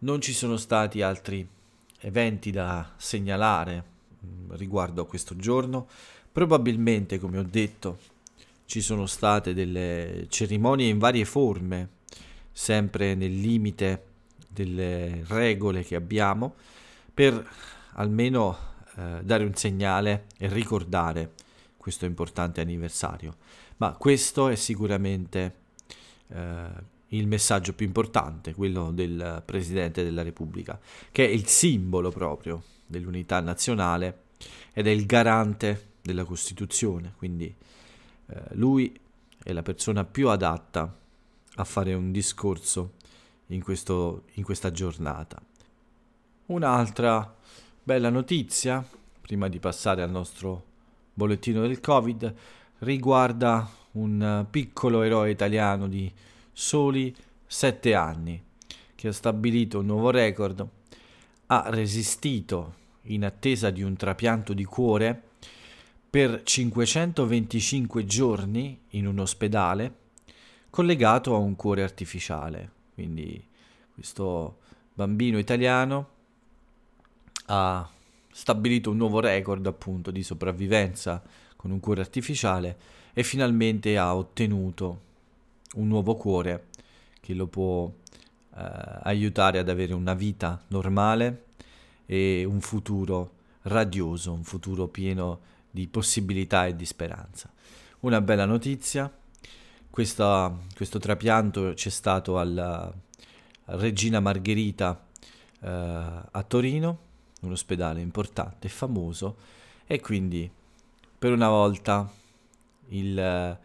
non 0.00 0.20
ci 0.20 0.32
sono 0.32 0.56
stati 0.56 1.02
altri 1.02 1.46
eventi 2.00 2.50
da 2.50 2.92
segnalare 2.96 3.84
mm, 4.24 4.52
riguardo 4.52 5.02
a 5.02 5.06
questo 5.06 5.34
giorno. 5.36 5.88
Probabilmente, 6.30 7.18
come 7.18 7.38
ho 7.38 7.42
detto, 7.42 7.98
ci 8.66 8.80
sono 8.80 9.06
state 9.06 9.54
delle 9.54 10.26
cerimonie 10.28 10.88
in 10.88 10.98
varie 10.98 11.24
forme, 11.24 11.88
sempre 12.52 13.14
nel 13.14 13.38
limite 13.38 14.04
delle 14.46 15.24
regole 15.26 15.82
che 15.82 15.96
abbiamo, 15.96 16.54
per 17.12 17.48
almeno 17.94 18.69
eh, 18.96 19.20
dare 19.22 19.44
un 19.44 19.54
segnale 19.54 20.26
e 20.38 20.48
ricordare 20.48 21.32
questo 21.76 22.04
importante 22.04 22.60
anniversario. 22.60 23.36
Ma 23.78 23.92
questo 23.92 24.48
è 24.48 24.54
sicuramente 24.54 25.54
eh, 26.28 26.68
il 27.08 27.26
messaggio 27.26 27.72
più 27.72 27.86
importante, 27.86 28.54
quello 28.54 28.90
del 28.90 29.42
Presidente 29.44 30.04
della 30.04 30.22
Repubblica, 30.22 30.78
che 31.10 31.26
è 31.26 31.28
il 31.28 31.46
simbolo 31.46 32.10
proprio 32.10 32.62
dell'unità 32.86 33.40
nazionale 33.40 34.24
ed 34.72 34.86
è 34.86 34.90
il 34.90 35.06
garante 35.06 35.88
della 36.02 36.24
Costituzione, 36.24 37.14
quindi 37.16 37.54
eh, 38.26 38.42
lui 38.52 38.98
è 39.42 39.52
la 39.52 39.62
persona 39.62 40.04
più 40.04 40.28
adatta 40.28 40.98
a 41.54 41.64
fare 41.64 41.94
un 41.94 42.12
discorso 42.12 42.92
in, 43.46 43.62
questo, 43.62 44.24
in 44.34 44.44
questa 44.44 44.70
giornata. 44.70 45.40
Un'altra 46.46 47.36
bella 47.90 48.08
notizia, 48.08 48.88
prima 49.20 49.48
di 49.48 49.58
passare 49.58 50.00
al 50.02 50.12
nostro 50.12 50.64
bollettino 51.12 51.62
del 51.62 51.80
Covid, 51.80 52.34
riguarda 52.78 53.68
un 53.92 54.46
piccolo 54.48 55.02
eroe 55.02 55.30
italiano 55.30 55.88
di 55.88 56.08
soli 56.52 57.12
sette 57.44 57.96
anni, 57.96 58.40
che 58.94 59.08
ha 59.08 59.12
stabilito 59.12 59.80
un 59.80 59.86
nuovo 59.86 60.10
record, 60.10 60.64
ha 61.46 61.64
resistito 61.66 62.74
in 63.06 63.24
attesa 63.24 63.70
di 63.70 63.82
un 63.82 63.96
trapianto 63.96 64.52
di 64.52 64.64
cuore 64.64 65.20
per 66.08 66.44
525 66.44 68.04
giorni 68.04 68.82
in 68.90 69.08
un 69.08 69.18
ospedale 69.18 69.94
collegato 70.70 71.34
a 71.34 71.38
un 71.38 71.56
cuore 71.56 71.82
artificiale. 71.82 72.70
Quindi 72.94 73.44
questo 73.92 74.58
bambino 74.94 75.38
italiano 75.38 76.18
ha 77.52 77.88
stabilito 78.30 78.90
un 78.90 78.96
nuovo 78.96 79.18
record 79.18 79.66
appunto 79.66 80.10
di 80.12 80.22
sopravvivenza 80.22 81.20
con 81.56 81.72
un 81.72 81.80
cuore 81.80 82.00
artificiale 82.00 82.78
e 83.12 83.24
finalmente 83.24 83.98
ha 83.98 84.14
ottenuto 84.14 85.08
un 85.74 85.88
nuovo 85.88 86.14
cuore 86.14 86.68
che 87.20 87.34
lo 87.34 87.46
può 87.48 87.86
eh, 87.86 88.62
aiutare 89.02 89.58
ad 89.58 89.68
avere 89.68 89.94
una 89.94 90.14
vita 90.14 90.62
normale 90.68 91.46
e 92.06 92.44
un 92.44 92.60
futuro 92.60 93.32
radioso, 93.62 94.32
un 94.32 94.44
futuro 94.44 94.86
pieno 94.86 95.40
di 95.70 95.86
possibilità 95.88 96.66
e 96.66 96.76
di 96.76 96.86
speranza. 96.86 97.50
Una 98.00 98.20
bella 98.20 98.46
notizia, 98.46 99.12
Questa, 99.90 100.56
questo 100.74 101.00
trapianto 101.00 101.72
c'è 101.74 101.90
stato 101.90 102.38
alla 102.38 102.92
Regina 103.64 104.20
Margherita 104.20 105.04
eh, 105.60 105.68
a 105.68 106.44
Torino, 106.46 107.09
un 107.40 107.52
ospedale 107.52 108.00
importante 108.00 108.66
e 108.66 108.70
famoso, 108.70 109.36
e 109.86 110.00
quindi 110.00 110.50
per 111.18 111.32
una 111.32 111.48
volta 111.48 112.10
il, 112.88 113.18
eh, 113.18 113.56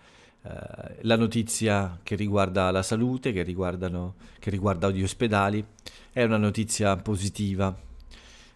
la 1.02 1.16
notizia 1.16 2.00
che 2.04 2.16
riguarda 2.16 2.72
la 2.72 2.84
salute, 2.84 3.32
che, 3.32 3.44
che 3.44 4.50
riguarda 4.50 4.90
gli 4.90 5.04
ospedali, 5.04 5.66
è 6.12 6.24
una 6.24 6.38
notizia 6.38 6.96
positiva 6.98 7.76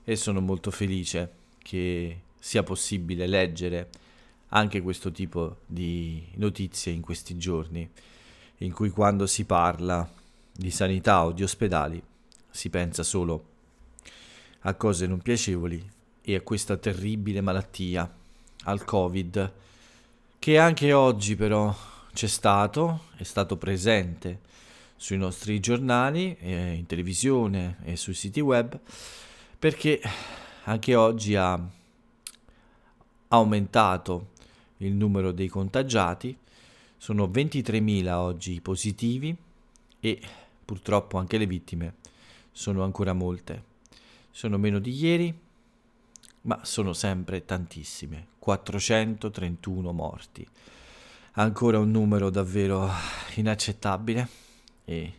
e 0.04 0.16
sono 0.16 0.42
molto 0.42 0.72
felice 0.72 1.32
che 1.58 2.22
sia 2.40 2.64
possibile 2.64 3.28
leggere 3.28 3.90
anche 4.50 4.82
questo 4.82 5.12
tipo 5.12 5.58
di 5.66 6.26
notizie 6.36 6.92
in 6.92 7.02
questi 7.02 7.38
giorni, 7.38 7.88
in 8.58 8.74
cui 8.74 8.90
quando 8.90 9.28
si 9.28 9.46
parla 9.46 10.10
di 10.52 10.72
sanità 10.72 11.26
o 11.26 11.32
di 11.32 11.44
ospedali 11.44 12.02
si 12.50 12.70
pensa 12.70 13.04
solo 13.04 13.49
a 14.62 14.74
cose 14.74 15.08
non 15.08 15.20
piacevoli 15.20 15.88
e 16.22 16.36
a 16.36 16.42
questa 16.42 16.78
terribile 16.78 17.42
malattia, 17.42 18.12
al 18.64 18.84
Covid, 18.84 19.54
che 20.38 20.58
anche 20.58 20.94
oggi 20.94 21.36
però 21.36 21.76
c'è 22.14 22.28
stato, 22.28 23.06
è 23.16 23.24
stato 23.24 23.58
presente 23.58 24.42
sui 24.96 25.18
nostri 25.18 25.60
giornali, 25.60 26.36
eh, 26.40 26.74
in 26.74 26.86
televisione 26.86 27.78
e 27.84 27.96
sui 27.96 28.14
siti 28.14 28.42
web, 28.42 28.78
perché 29.58 30.02
anche 30.66 30.96
oggi 30.96 31.36
ha 31.36 31.60
aumentato 33.30 34.28
il 34.78 34.94
numero 34.94 35.32
dei 35.32 35.48
contagiati, 35.48 36.38
sono 36.98 37.28
23.000 37.28 38.12
oggi 38.12 38.60
positivi 38.60 39.36
e 40.00 40.22
purtroppo 40.66 41.18
anche 41.18 41.38
le 41.38 41.46
vittime 41.46 41.96
sono 42.52 42.84
ancora 42.84 43.14
molte. 43.14 43.69
Sono 44.40 44.58
meno 44.58 44.80
di 44.80 44.98
ieri, 44.98 45.38
ma 46.44 46.64
sono 46.64 46.94
sempre 46.94 47.44
tantissime. 47.44 48.28
431 48.40 49.92
morti. 49.92 50.48
Ancora 51.34 51.78
un 51.78 51.92
numero 51.92 52.30
davvero 52.30 52.90
inaccettabile 53.36 54.30
e 54.86 55.14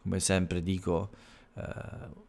come 0.00 0.18
sempre 0.18 0.62
dico, 0.62 1.10
eh, 1.56 1.62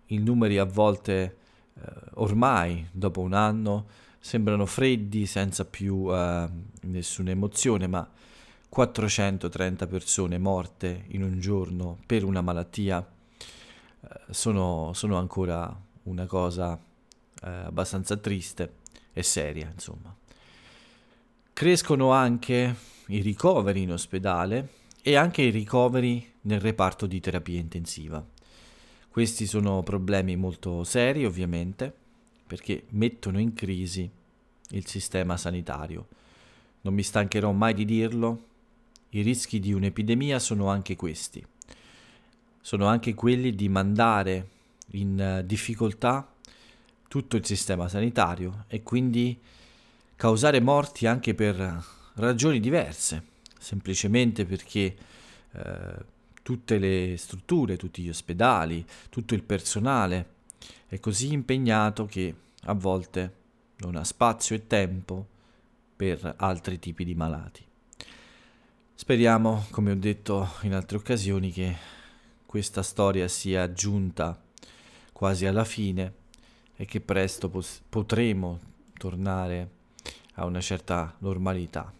i 0.07 0.17
numeri 0.17 0.57
a 0.57 0.65
volte 0.65 1.37
eh, 1.73 1.81
ormai 2.15 2.85
dopo 2.91 3.21
un 3.21 3.31
anno 3.31 3.87
sembrano 4.19 4.65
freddi 4.65 5.25
senza 5.25 5.63
più 5.63 6.13
eh, 6.13 6.49
nessuna 6.81 7.29
emozione, 7.29 7.87
ma 7.87 8.05
430 8.67 9.87
persone 9.87 10.37
morte 10.37 11.05
in 11.11 11.23
un 11.23 11.39
giorno 11.39 11.97
per 12.05 12.25
una 12.25 12.41
malattia 12.41 13.07
eh, 14.01 14.33
sono, 14.33 14.91
sono, 14.93 15.17
ancora 15.17 15.87
una 16.03 16.25
cosa 16.25 16.79
eh, 17.43 17.49
abbastanza 17.49 18.17
triste 18.17 18.73
e 19.13 19.23
seria, 19.23 19.69
insomma. 19.71 20.15
Crescono 21.53 22.11
anche 22.11 22.75
i 23.07 23.21
ricoveri 23.21 23.81
in 23.81 23.91
ospedale 23.91 24.69
e 25.01 25.15
anche 25.15 25.41
i 25.41 25.49
ricoveri 25.49 26.33
nel 26.41 26.59
reparto 26.59 27.05
di 27.05 27.19
terapia 27.19 27.59
intensiva. 27.59 28.25
Questi 29.09 29.45
sono 29.45 29.83
problemi 29.83 30.35
molto 30.35 30.83
seri, 30.83 31.25
ovviamente, 31.25 31.93
perché 32.47 32.85
mettono 32.89 33.39
in 33.39 33.53
crisi 33.53 34.09
il 34.69 34.87
sistema 34.87 35.35
sanitario. 35.35 36.07
Non 36.81 36.93
mi 36.93 37.03
stancherò 37.03 37.51
mai 37.51 37.73
di 37.73 37.85
dirlo, 37.85 38.45
i 39.09 39.21
rischi 39.21 39.59
di 39.59 39.73
un'epidemia 39.73 40.39
sono 40.39 40.69
anche 40.69 40.95
questi. 40.95 41.45
Sono 42.61 42.85
anche 42.85 43.13
quelli 43.15 43.55
di 43.55 43.67
mandare 43.67 44.47
in 44.91 45.19
eh, 45.19 45.45
difficoltà 45.45 46.33
tutto 47.07 47.35
il 47.35 47.45
sistema 47.45 47.87
sanitario 47.87 48.65
e 48.67 48.83
quindi 48.83 49.39
causare 50.15 50.59
morti 50.59 51.07
anche 51.07 51.33
per 51.33 51.83
ragioni 52.15 52.59
diverse, 52.59 53.23
semplicemente 53.57 54.45
perché 54.45 54.95
eh, 55.51 56.05
tutte 56.43 56.77
le 56.77 57.15
strutture, 57.17 57.77
tutti 57.77 58.01
gli 58.01 58.09
ospedali, 58.09 58.85
tutto 59.09 59.33
il 59.33 59.43
personale 59.43 60.37
è 60.87 60.99
così 60.99 61.31
impegnato 61.31 62.05
che 62.05 62.33
a 62.63 62.73
volte 62.73 63.33
non 63.77 63.95
ha 63.95 64.03
spazio 64.03 64.55
e 64.55 64.67
tempo 64.67 65.27
per 65.95 66.35
altri 66.37 66.79
tipi 66.79 67.03
di 67.03 67.15
malati. 67.15 67.63
Speriamo, 68.95 69.67
come 69.71 69.91
ho 69.91 69.95
detto 69.95 70.55
in 70.63 70.73
altre 70.73 70.97
occasioni, 70.97 71.51
che 71.51 71.75
questa 72.45 72.83
storia 72.83 73.27
sia 73.27 73.71
giunta 73.71 74.37
quasi 75.19 75.45
alla 75.45 75.65
fine 75.65 76.13
e 76.77 76.85
che 76.85 77.01
presto 77.01 77.49
pos- 77.49 77.81
potremo 77.89 78.57
tornare 78.93 79.69
a 80.35 80.45
una 80.45 80.61
certa 80.61 81.13
normalità. 81.17 81.91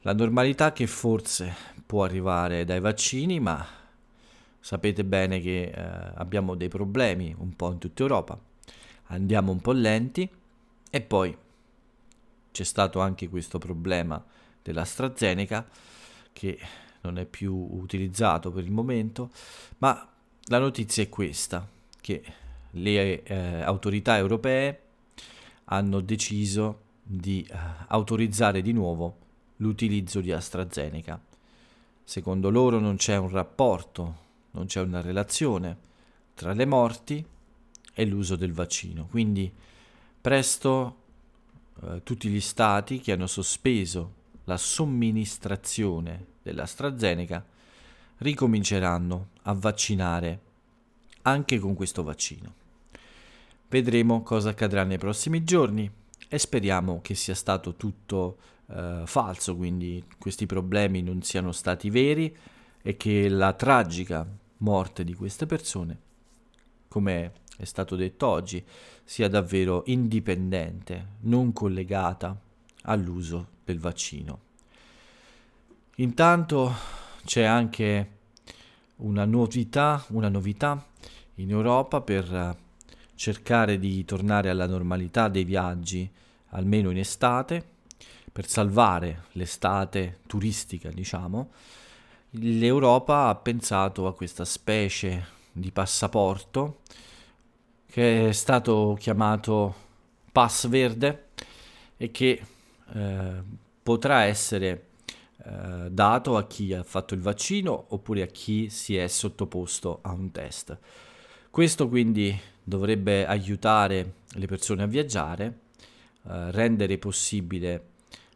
La 0.00 0.14
normalità 0.14 0.72
che 0.72 0.88
forse 0.88 1.54
può 1.86 2.02
arrivare 2.02 2.64
dai 2.64 2.80
vaccini, 2.80 3.38
ma 3.38 3.64
sapete 4.58 5.04
bene 5.04 5.38
che 5.38 5.70
eh, 5.72 6.12
abbiamo 6.16 6.56
dei 6.56 6.66
problemi 6.66 7.32
un 7.38 7.54
po' 7.54 7.70
in 7.70 7.78
tutta 7.78 8.02
Europa, 8.02 8.36
andiamo 9.04 9.52
un 9.52 9.60
po' 9.60 9.70
lenti 9.70 10.28
e 10.90 11.00
poi 11.00 11.36
c'è 12.50 12.64
stato 12.64 12.98
anche 12.98 13.28
questo 13.28 13.58
problema 13.58 14.20
dell'AstraZeneca 14.60 15.68
che 16.32 16.58
non 17.02 17.16
è 17.16 17.26
più 17.26 17.54
utilizzato 17.54 18.50
per 18.50 18.64
il 18.64 18.72
momento, 18.72 19.30
ma 19.78 20.04
la 20.46 20.58
notizia 20.58 21.04
è 21.04 21.08
questa, 21.08 21.76
che 22.08 22.22
le 22.70 23.22
eh, 23.22 23.60
autorità 23.60 24.16
europee 24.16 24.80
hanno 25.64 26.00
deciso 26.00 26.80
di 27.02 27.46
eh, 27.46 27.56
autorizzare 27.88 28.62
di 28.62 28.72
nuovo 28.72 29.16
l'utilizzo 29.56 30.22
di 30.22 30.32
AstraZeneca. 30.32 31.20
Secondo 32.02 32.48
loro 32.48 32.78
non 32.78 32.96
c'è 32.96 33.18
un 33.18 33.28
rapporto, 33.28 34.16
non 34.52 34.64
c'è 34.64 34.80
una 34.80 35.02
relazione 35.02 35.76
tra 36.32 36.54
le 36.54 36.64
morti 36.64 37.22
e 37.92 38.06
l'uso 38.06 38.36
del 38.36 38.54
vaccino. 38.54 39.06
Quindi 39.10 39.52
presto 40.18 40.96
eh, 41.82 42.02
tutti 42.04 42.30
gli 42.30 42.40
stati 42.40 43.00
che 43.00 43.12
hanno 43.12 43.26
sospeso 43.26 44.14
la 44.44 44.56
somministrazione 44.56 46.24
dell'AstraZeneca 46.42 47.44
ricominceranno 48.18 49.28
a 49.42 49.52
vaccinare 49.52 50.46
anche 51.28 51.58
con 51.58 51.74
questo 51.74 52.02
vaccino. 52.02 52.54
Vedremo 53.68 54.22
cosa 54.22 54.50
accadrà 54.50 54.84
nei 54.84 54.98
prossimi 54.98 55.44
giorni 55.44 55.90
e 56.28 56.38
speriamo 56.38 57.00
che 57.02 57.14
sia 57.14 57.34
stato 57.34 57.74
tutto 57.74 58.38
eh, 58.66 59.02
falso, 59.04 59.56
quindi 59.56 60.02
questi 60.18 60.46
problemi 60.46 61.02
non 61.02 61.22
siano 61.22 61.52
stati 61.52 61.90
veri 61.90 62.34
e 62.82 62.96
che 62.96 63.28
la 63.28 63.52
tragica 63.52 64.26
morte 64.58 65.04
di 65.04 65.14
queste 65.14 65.46
persone, 65.46 65.98
come 66.88 67.32
è 67.56 67.64
stato 67.64 67.96
detto 67.96 68.26
oggi, 68.26 68.64
sia 69.04 69.28
davvero 69.28 69.82
indipendente, 69.86 71.16
non 71.20 71.52
collegata 71.52 72.38
all'uso 72.82 73.48
del 73.64 73.78
vaccino. 73.78 74.40
Intanto 75.96 76.72
c'è 77.24 77.42
anche 77.42 78.17
una 78.98 79.24
novità, 79.24 80.04
una 80.08 80.28
novità 80.28 80.84
in 81.36 81.50
Europa 81.50 82.00
per 82.00 82.56
cercare 83.14 83.78
di 83.78 84.04
tornare 84.04 84.48
alla 84.50 84.66
normalità 84.66 85.28
dei 85.28 85.44
viaggi, 85.44 86.10
almeno 86.50 86.90
in 86.90 86.98
estate, 86.98 87.76
per 88.32 88.46
salvare 88.46 89.24
l'estate 89.32 90.20
turistica, 90.26 90.90
diciamo. 90.90 91.50
L'Europa 92.30 93.28
ha 93.28 93.34
pensato 93.34 94.06
a 94.06 94.14
questa 94.14 94.44
specie 94.44 95.26
di 95.50 95.70
passaporto 95.72 96.80
che 97.86 98.28
è 98.28 98.32
stato 98.32 98.96
chiamato 98.98 99.74
Pass 100.30 100.68
Verde 100.68 101.30
e 101.96 102.10
che 102.10 102.42
eh, 102.92 103.42
potrà 103.82 104.22
essere 104.22 104.87
eh, 105.48 105.90
dato 105.90 106.36
a 106.36 106.46
chi 106.46 106.74
ha 106.74 106.82
fatto 106.82 107.14
il 107.14 107.20
vaccino 107.20 107.86
oppure 107.88 108.22
a 108.22 108.26
chi 108.26 108.68
si 108.68 108.96
è 108.96 109.06
sottoposto 109.06 110.00
a 110.02 110.12
un 110.12 110.30
test. 110.30 110.76
Questo 111.50 111.88
quindi 111.88 112.38
dovrebbe 112.62 113.26
aiutare 113.26 114.14
le 114.34 114.46
persone 114.46 114.82
a 114.82 114.86
viaggiare, 114.86 115.60
eh, 116.26 116.50
rendere 116.50 116.98
possibile 116.98 117.86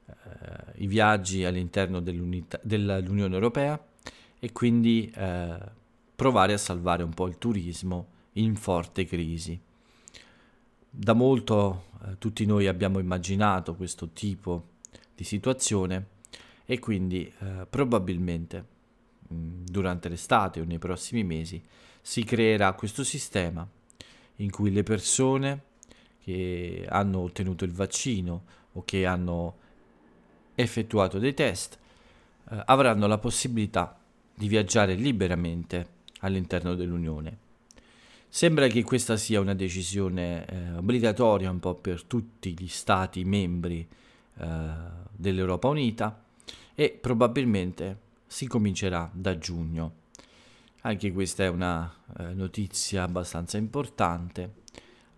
eh, 0.06 0.14
i 0.76 0.86
viaggi 0.86 1.44
all'interno 1.44 2.00
dell'Unione 2.00 3.34
Europea 3.34 3.78
e 4.38 4.52
quindi 4.52 5.12
eh, 5.14 5.58
provare 6.16 6.54
a 6.54 6.58
salvare 6.58 7.02
un 7.02 7.12
po' 7.12 7.26
il 7.26 7.36
turismo 7.36 8.06
in 8.34 8.56
forte 8.56 9.04
crisi. 9.04 9.60
Da 10.88 11.12
molto 11.12 11.84
eh, 12.04 12.16
tutti 12.18 12.46
noi 12.46 12.66
abbiamo 12.68 12.98
immaginato 12.98 13.74
questo 13.74 14.08
tipo 14.12 14.70
di 15.14 15.24
situazione 15.24 16.11
e 16.72 16.78
quindi 16.78 17.30
eh, 17.40 17.66
probabilmente 17.68 18.64
mh, 19.28 19.34
mm, 19.34 19.64
durante 19.66 20.08
l'estate 20.08 20.58
o 20.58 20.64
nei 20.64 20.78
prossimi 20.78 21.22
mesi 21.22 21.62
si 22.00 22.24
creerà 22.24 22.72
questo 22.72 23.04
sistema 23.04 23.68
in 24.36 24.50
cui 24.50 24.72
le 24.72 24.82
persone 24.82 25.64
che 26.22 26.86
hanno 26.88 27.18
ottenuto 27.18 27.66
il 27.66 27.72
vaccino 27.72 28.44
o 28.72 28.84
che 28.86 29.04
hanno 29.04 29.56
effettuato 30.54 31.18
dei 31.18 31.34
test 31.34 31.78
eh, 32.50 32.62
avranno 32.64 33.06
la 33.06 33.18
possibilità 33.18 34.00
di 34.34 34.48
viaggiare 34.48 34.94
liberamente 34.94 35.86
all'interno 36.20 36.74
dell'Unione. 36.74 37.36
Sembra 38.30 38.66
che 38.68 38.82
questa 38.82 39.18
sia 39.18 39.40
una 39.40 39.54
decisione 39.54 40.46
eh, 40.46 40.72
obbligatoria 40.76 41.50
un 41.50 41.60
po' 41.60 41.74
per 41.74 42.02
tutti 42.04 42.56
gli 42.58 42.68
Stati 42.68 43.24
membri 43.24 43.86
eh, 44.38 44.46
dell'Europa 45.14 45.68
Unita 45.68 46.30
e 46.74 46.90
probabilmente 46.90 47.98
si 48.26 48.46
comincerà 48.46 49.10
da 49.12 49.36
giugno. 49.38 50.00
Anche 50.82 51.12
questa 51.12 51.44
è 51.44 51.48
una 51.48 51.92
eh, 52.18 52.34
notizia 52.34 53.04
abbastanza 53.04 53.56
importante, 53.56 54.54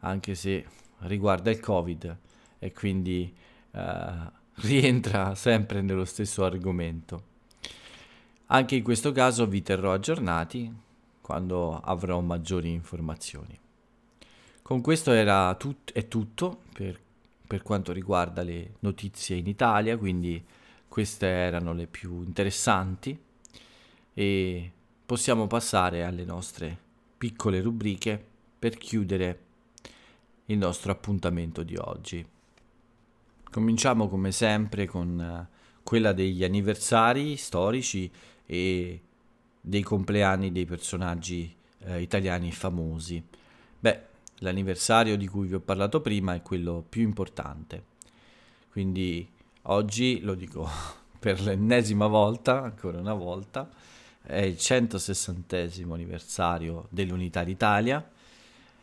anche 0.00 0.34
se 0.34 0.66
riguarda 0.98 1.50
il 1.50 1.60
Covid 1.60 2.18
e 2.58 2.72
quindi 2.72 3.34
eh, 3.70 4.42
rientra 4.56 5.34
sempre 5.34 5.80
nello 5.80 6.04
stesso 6.04 6.44
argomento. 6.44 7.32
Anche 8.46 8.76
in 8.76 8.82
questo 8.82 9.12
caso 9.12 9.46
vi 9.46 9.62
terrò 9.62 9.92
aggiornati 9.92 10.72
quando 11.20 11.80
avrò 11.80 12.20
maggiori 12.20 12.70
informazioni. 12.70 13.58
Con 14.60 14.80
questo 14.82 15.12
era 15.12 15.54
tut- 15.54 15.92
è 15.92 16.08
tutto 16.08 16.62
per, 16.72 17.00
per 17.46 17.62
quanto 17.62 17.92
riguarda 17.92 18.42
le 18.42 18.74
notizie 18.80 19.36
in 19.36 19.46
Italia, 19.46 19.96
quindi 19.96 20.44
queste 20.94 21.26
erano 21.26 21.72
le 21.72 21.88
più 21.88 22.22
interessanti 22.22 23.18
e 24.14 24.72
possiamo 25.04 25.48
passare 25.48 26.04
alle 26.04 26.24
nostre 26.24 26.78
piccole 27.18 27.60
rubriche 27.60 28.24
per 28.56 28.76
chiudere 28.76 29.40
il 30.44 30.56
nostro 30.56 30.92
appuntamento 30.92 31.64
di 31.64 31.74
oggi. 31.74 32.24
Cominciamo 33.50 34.08
come 34.08 34.30
sempre 34.30 34.86
con 34.86 35.20
eh, 35.20 35.48
quella 35.82 36.12
degli 36.12 36.44
anniversari 36.44 37.36
storici 37.36 38.08
e 38.46 39.00
dei 39.60 39.82
compleanni 39.82 40.52
dei 40.52 40.64
personaggi 40.64 41.52
eh, 41.78 42.02
italiani 42.02 42.52
famosi. 42.52 43.20
Beh, 43.80 44.00
l'anniversario 44.36 45.16
di 45.16 45.26
cui 45.26 45.48
vi 45.48 45.54
ho 45.54 45.60
parlato 45.60 46.00
prima 46.00 46.36
è 46.36 46.42
quello 46.42 46.84
più 46.88 47.02
importante. 47.02 47.82
Quindi 48.70 49.32
oggi 49.64 50.20
lo 50.20 50.34
dico 50.34 50.68
per 51.18 51.40
l'ennesima 51.40 52.06
volta, 52.06 52.62
ancora 52.62 52.98
una 52.98 53.14
volta, 53.14 53.68
è 54.22 54.40
il 54.40 54.58
160 54.58 55.56
anniversario 55.90 56.86
dell'Unità 56.90 57.44
d'Italia 57.44 58.10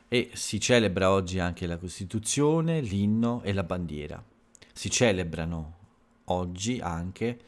e 0.08 0.30
si 0.34 0.60
celebra 0.60 1.12
oggi 1.12 1.40
anche 1.40 1.66
la 1.66 1.78
Costituzione, 1.78 2.82
l'inno 2.82 3.42
e 3.44 3.54
la 3.54 3.64
bandiera. 3.64 4.24
Si 4.74 4.90
celebrano 4.90 5.78
oggi 6.26 6.80
anche 6.80 7.40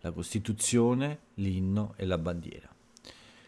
la 0.00 0.10
Costituzione, 0.12 1.18
l'inno 1.34 1.94
e 1.96 2.06
la 2.06 2.18
bandiera. 2.18 2.68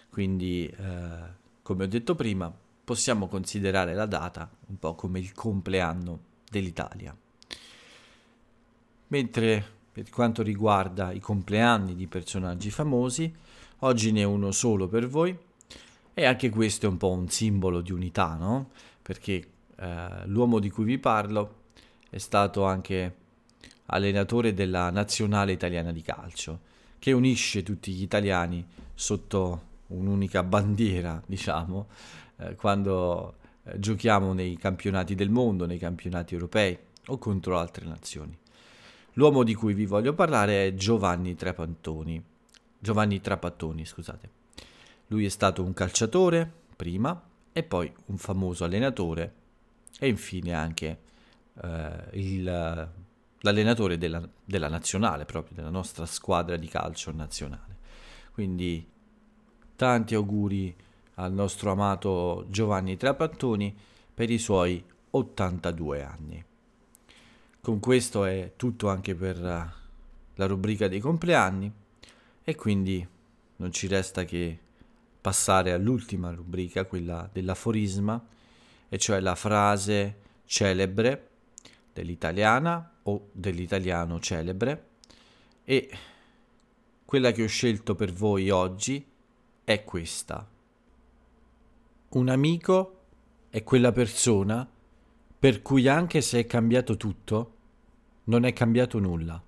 Quindi, 0.09 0.67
eh, 0.67 1.17
come 1.63 1.85
ho 1.85 1.87
detto 1.87 2.15
prima, 2.15 2.53
possiamo 2.85 3.29
considerare 3.29 3.95
la 3.95 4.07
data 4.07 4.51
un 4.67 4.79
po' 4.79 4.95
come 4.95 5.19
il 5.19 5.33
compleanno 5.33 6.21
dell'Italia. 6.51 7.17
Mentre 9.13 9.65
per 9.93 10.11
quanto 10.11 10.43
riguarda 10.43 11.13
i 11.13 11.21
compleanni 11.21 11.95
di 11.95 12.07
personaggi 12.07 12.71
famosi, 12.71 13.33
Oggi 13.85 14.13
ne 14.13 14.21
è 14.21 14.25
uno 14.25 14.53
solo 14.53 14.87
per 14.87 15.09
voi 15.09 15.37
e 16.15 16.25
anche 16.25 16.51
questo 16.51 16.87
è 16.87 16.89
un 16.89 16.99
po' 16.99 17.11
un 17.11 17.29
simbolo 17.29 17.81
di 17.81 17.91
unità, 17.91 18.37
no? 18.37 18.71
Perché 19.03 19.47
eh, 19.75 20.27
l'uomo 20.27 20.61
di 20.61 20.71
cui 20.71 20.85
vi 20.85 20.99
parlo 20.99 21.63
è 22.09 22.19
stato 22.19 22.65
anche 22.65 23.17
allenatore 23.87 24.55
della 24.55 24.91
nazionale 24.91 25.51
italiana 25.51 25.91
di 25.91 26.01
calcio, 26.01 26.61
che 27.01 27.11
unisce 27.11 27.65
tutti 27.65 27.91
gli 27.91 28.03
italiani 28.03 28.65
sotto 28.95 29.63
un'unica 29.89 30.45
bandiera, 30.45 31.21
diciamo, 31.27 31.89
eh, 32.37 32.55
quando 32.55 33.35
eh, 33.65 33.81
giochiamo 33.81 34.33
nei 34.33 34.57
campionati 34.59 35.17
del 35.17 35.31
mondo, 35.31 35.67
nei 35.67 35.79
campionati 35.79 36.35
europei 36.35 36.79
o 37.07 37.19
contro 37.19 37.59
altre 37.59 37.85
nazioni. 37.85 38.39
L'uomo 39.15 39.43
di 39.43 39.55
cui 39.55 39.75
vi 39.75 39.87
voglio 39.87 40.15
parlare 40.15 40.67
è 40.67 40.75
Giovanni 40.75 41.35
Trapantoni 41.35 42.31
Giovanni 42.83 43.21
Trapattoni, 43.21 43.87
scusate. 43.87 44.31
Lui 45.07 45.25
è 45.25 45.29
stato 45.29 45.63
un 45.63 45.73
calciatore 45.73 46.51
prima 46.75 47.23
e 47.53 47.63
poi 47.63 47.93
un 48.07 48.19
famoso 48.19 48.65
allenatore 48.65 49.35
e 50.01 50.09
infine 50.09 50.53
anche 50.53 50.99
eh, 51.63 52.09
il, 52.15 52.43
l'allenatore 53.39 53.99
della, 53.99 54.29
della 54.45 54.69
nazionale, 54.69 55.27
proprio 55.27 55.55
della 55.55 55.71
nostra 55.71 56.07
squadra 56.07 56.57
di 56.57 56.67
calcio 56.67 57.13
nazionale. 57.13 57.77
Quindi 58.33 58.85
tanti 59.77 60.17
auguri 60.17 60.75
al 61.15 61.33
nostro 61.33 61.71
amato 61.71 62.47
Giovanni 62.49 62.97
Trapattoni 62.97 63.73
per 64.13 64.29
i 64.29 64.39
suoi 64.39 64.85
82 65.11 66.03
anni. 66.03 66.45
Con 67.65 67.79
questo 67.79 68.25
è 68.25 68.55
tutto 68.57 68.89
anche 68.89 69.15
per 69.15 69.39
la 69.39 70.47
rubrica 70.49 70.89
dei 70.89 70.99
compleanni. 70.99 71.73
E 72.43 72.57
quindi 72.57 73.07
non 73.59 73.71
ci 73.71 73.87
resta 73.87 74.25
che 74.25 74.59
passare 75.21 75.73
all'ultima 75.73 76.33
rubrica, 76.33 76.87
quella 76.87 77.31
dell'aforisma, 77.33 78.21
e 78.89 78.99
cioè 78.99 79.21
la 79.21 79.37
frase 79.37 80.17
celebre 80.45 81.29
dell'italiana 81.93 82.95
o 83.05 83.29
dell'italiano 83.31 84.19
celebre. 84.19 84.89
E 85.63 85.89
quella 87.05 87.31
che 87.31 87.45
ho 87.45 87.47
scelto 87.47 87.95
per 87.95 88.13
voi 88.13 88.51
oggi 88.51 89.07
è 89.63 89.85
questa. 89.85 90.51
Un 92.09 92.29
amico 92.29 93.05
è 93.51 93.63
quella 93.63 93.93
persona 93.93 94.69
per 95.43 95.61
cui 95.61 95.89
anche 95.89 96.21
se 96.21 96.39
è 96.39 96.47
cambiato 96.47 96.97
tutto, 96.97 97.55
non 98.27 98.45
è 98.45 98.53
cambiato 98.53 99.01
nulla. 99.01 99.43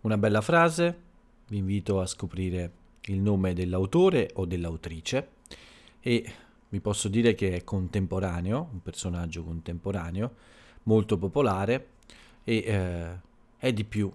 Una 0.00 0.16
bella 0.16 0.40
frase, 0.40 0.98
vi 1.48 1.58
invito 1.58 2.00
a 2.00 2.06
scoprire 2.06 2.72
il 3.08 3.20
nome 3.20 3.52
dell'autore 3.52 4.30
o 4.36 4.46
dell'autrice 4.46 5.28
e 6.00 6.32
vi 6.70 6.80
posso 6.80 7.08
dire 7.08 7.34
che 7.34 7.54
è 7.54 7.64
contemporaneo, 7.64 8.70
un 8.72 8.80
personaggio 8.80 9.44
contemporaneo, 9.44 10.36
molto 10.84 11.18
popolare 11.18 11.88
e 12.44 12.56
eh, 12.56 13.20
è 13.58 13.74
di 13.74 13.84
più, 13.84 14.10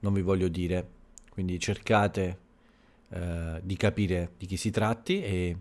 non 0.00 0.12
vi 0.14 0.22
voglio 0.22 0.48
dire, 0.48 0.88
quindi 1.30 1.60
cercate 1.60 2.38
eh, 3.10 3.60
di 3.62 3.76
capire 3.76 4.32
di 4.36 4.46
chi 4.46 4.56
si 4.56 4.72
tratti 4.72 5.22
e 5.22 5.56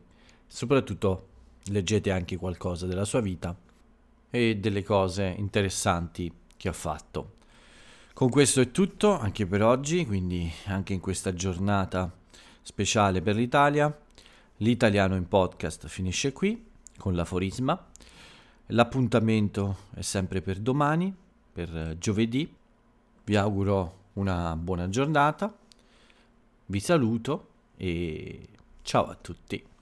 soprattutto 0.48 1.34
leggete 1.66 2.12
anche 2.12 2.38
qualcosa 2.38 2.86
della 2.86 3.06
sua 3.06 3.22
vita 3.22 3.56
e 4.30 4.58
delle 4.58 4.84
cose 4.84 5.34
interessanti 5.38 6.32
che 6.58 6.68
ha 6.68 6.74
fatto. 6.74 7.34
Con 8.14 8.30
questo 8.30 8.62
è 8.62 8.72
tutto 8.72 9.18
anche 9.18 9.46
per 9.46 9.62
oggi, 9.62 10.06
quindi 10.06 10.52
anche 10.66 10.94
in 10.94 11.00
questa 11.00 11.34
giornata 11.34 12.12
speciale 12.62 13.22
per 13.22 13.36
l'Italia. 13.36 13.94
L'italiano 14.58 15.16
in 15.16 15.28
podcast 15.28 15.88
finisce 15.88 16.32
qui 16.32 16.66
con 16.98 17.14
l'aforisma. 17.14 17.88
L'appuntamento 18.68 19.78
è 19.94 20.02
sempre 20.02 20.42
per 20.42 20.60
domani, 20.60 21.14
per 21.52 21.98
giovedì. 22.00 22.52
Vi 23.26 23.36
auguro 23.36 24.04
una 24.14 24.56
buona 24.56 24.88
giornata, 24.88 25.54
vi 26.68 26.80
saluto 26.80 27.48
e 27.76 28.48
ciao 28.82 29.08
a 29.08 29.16
tutti. 29.16 29.75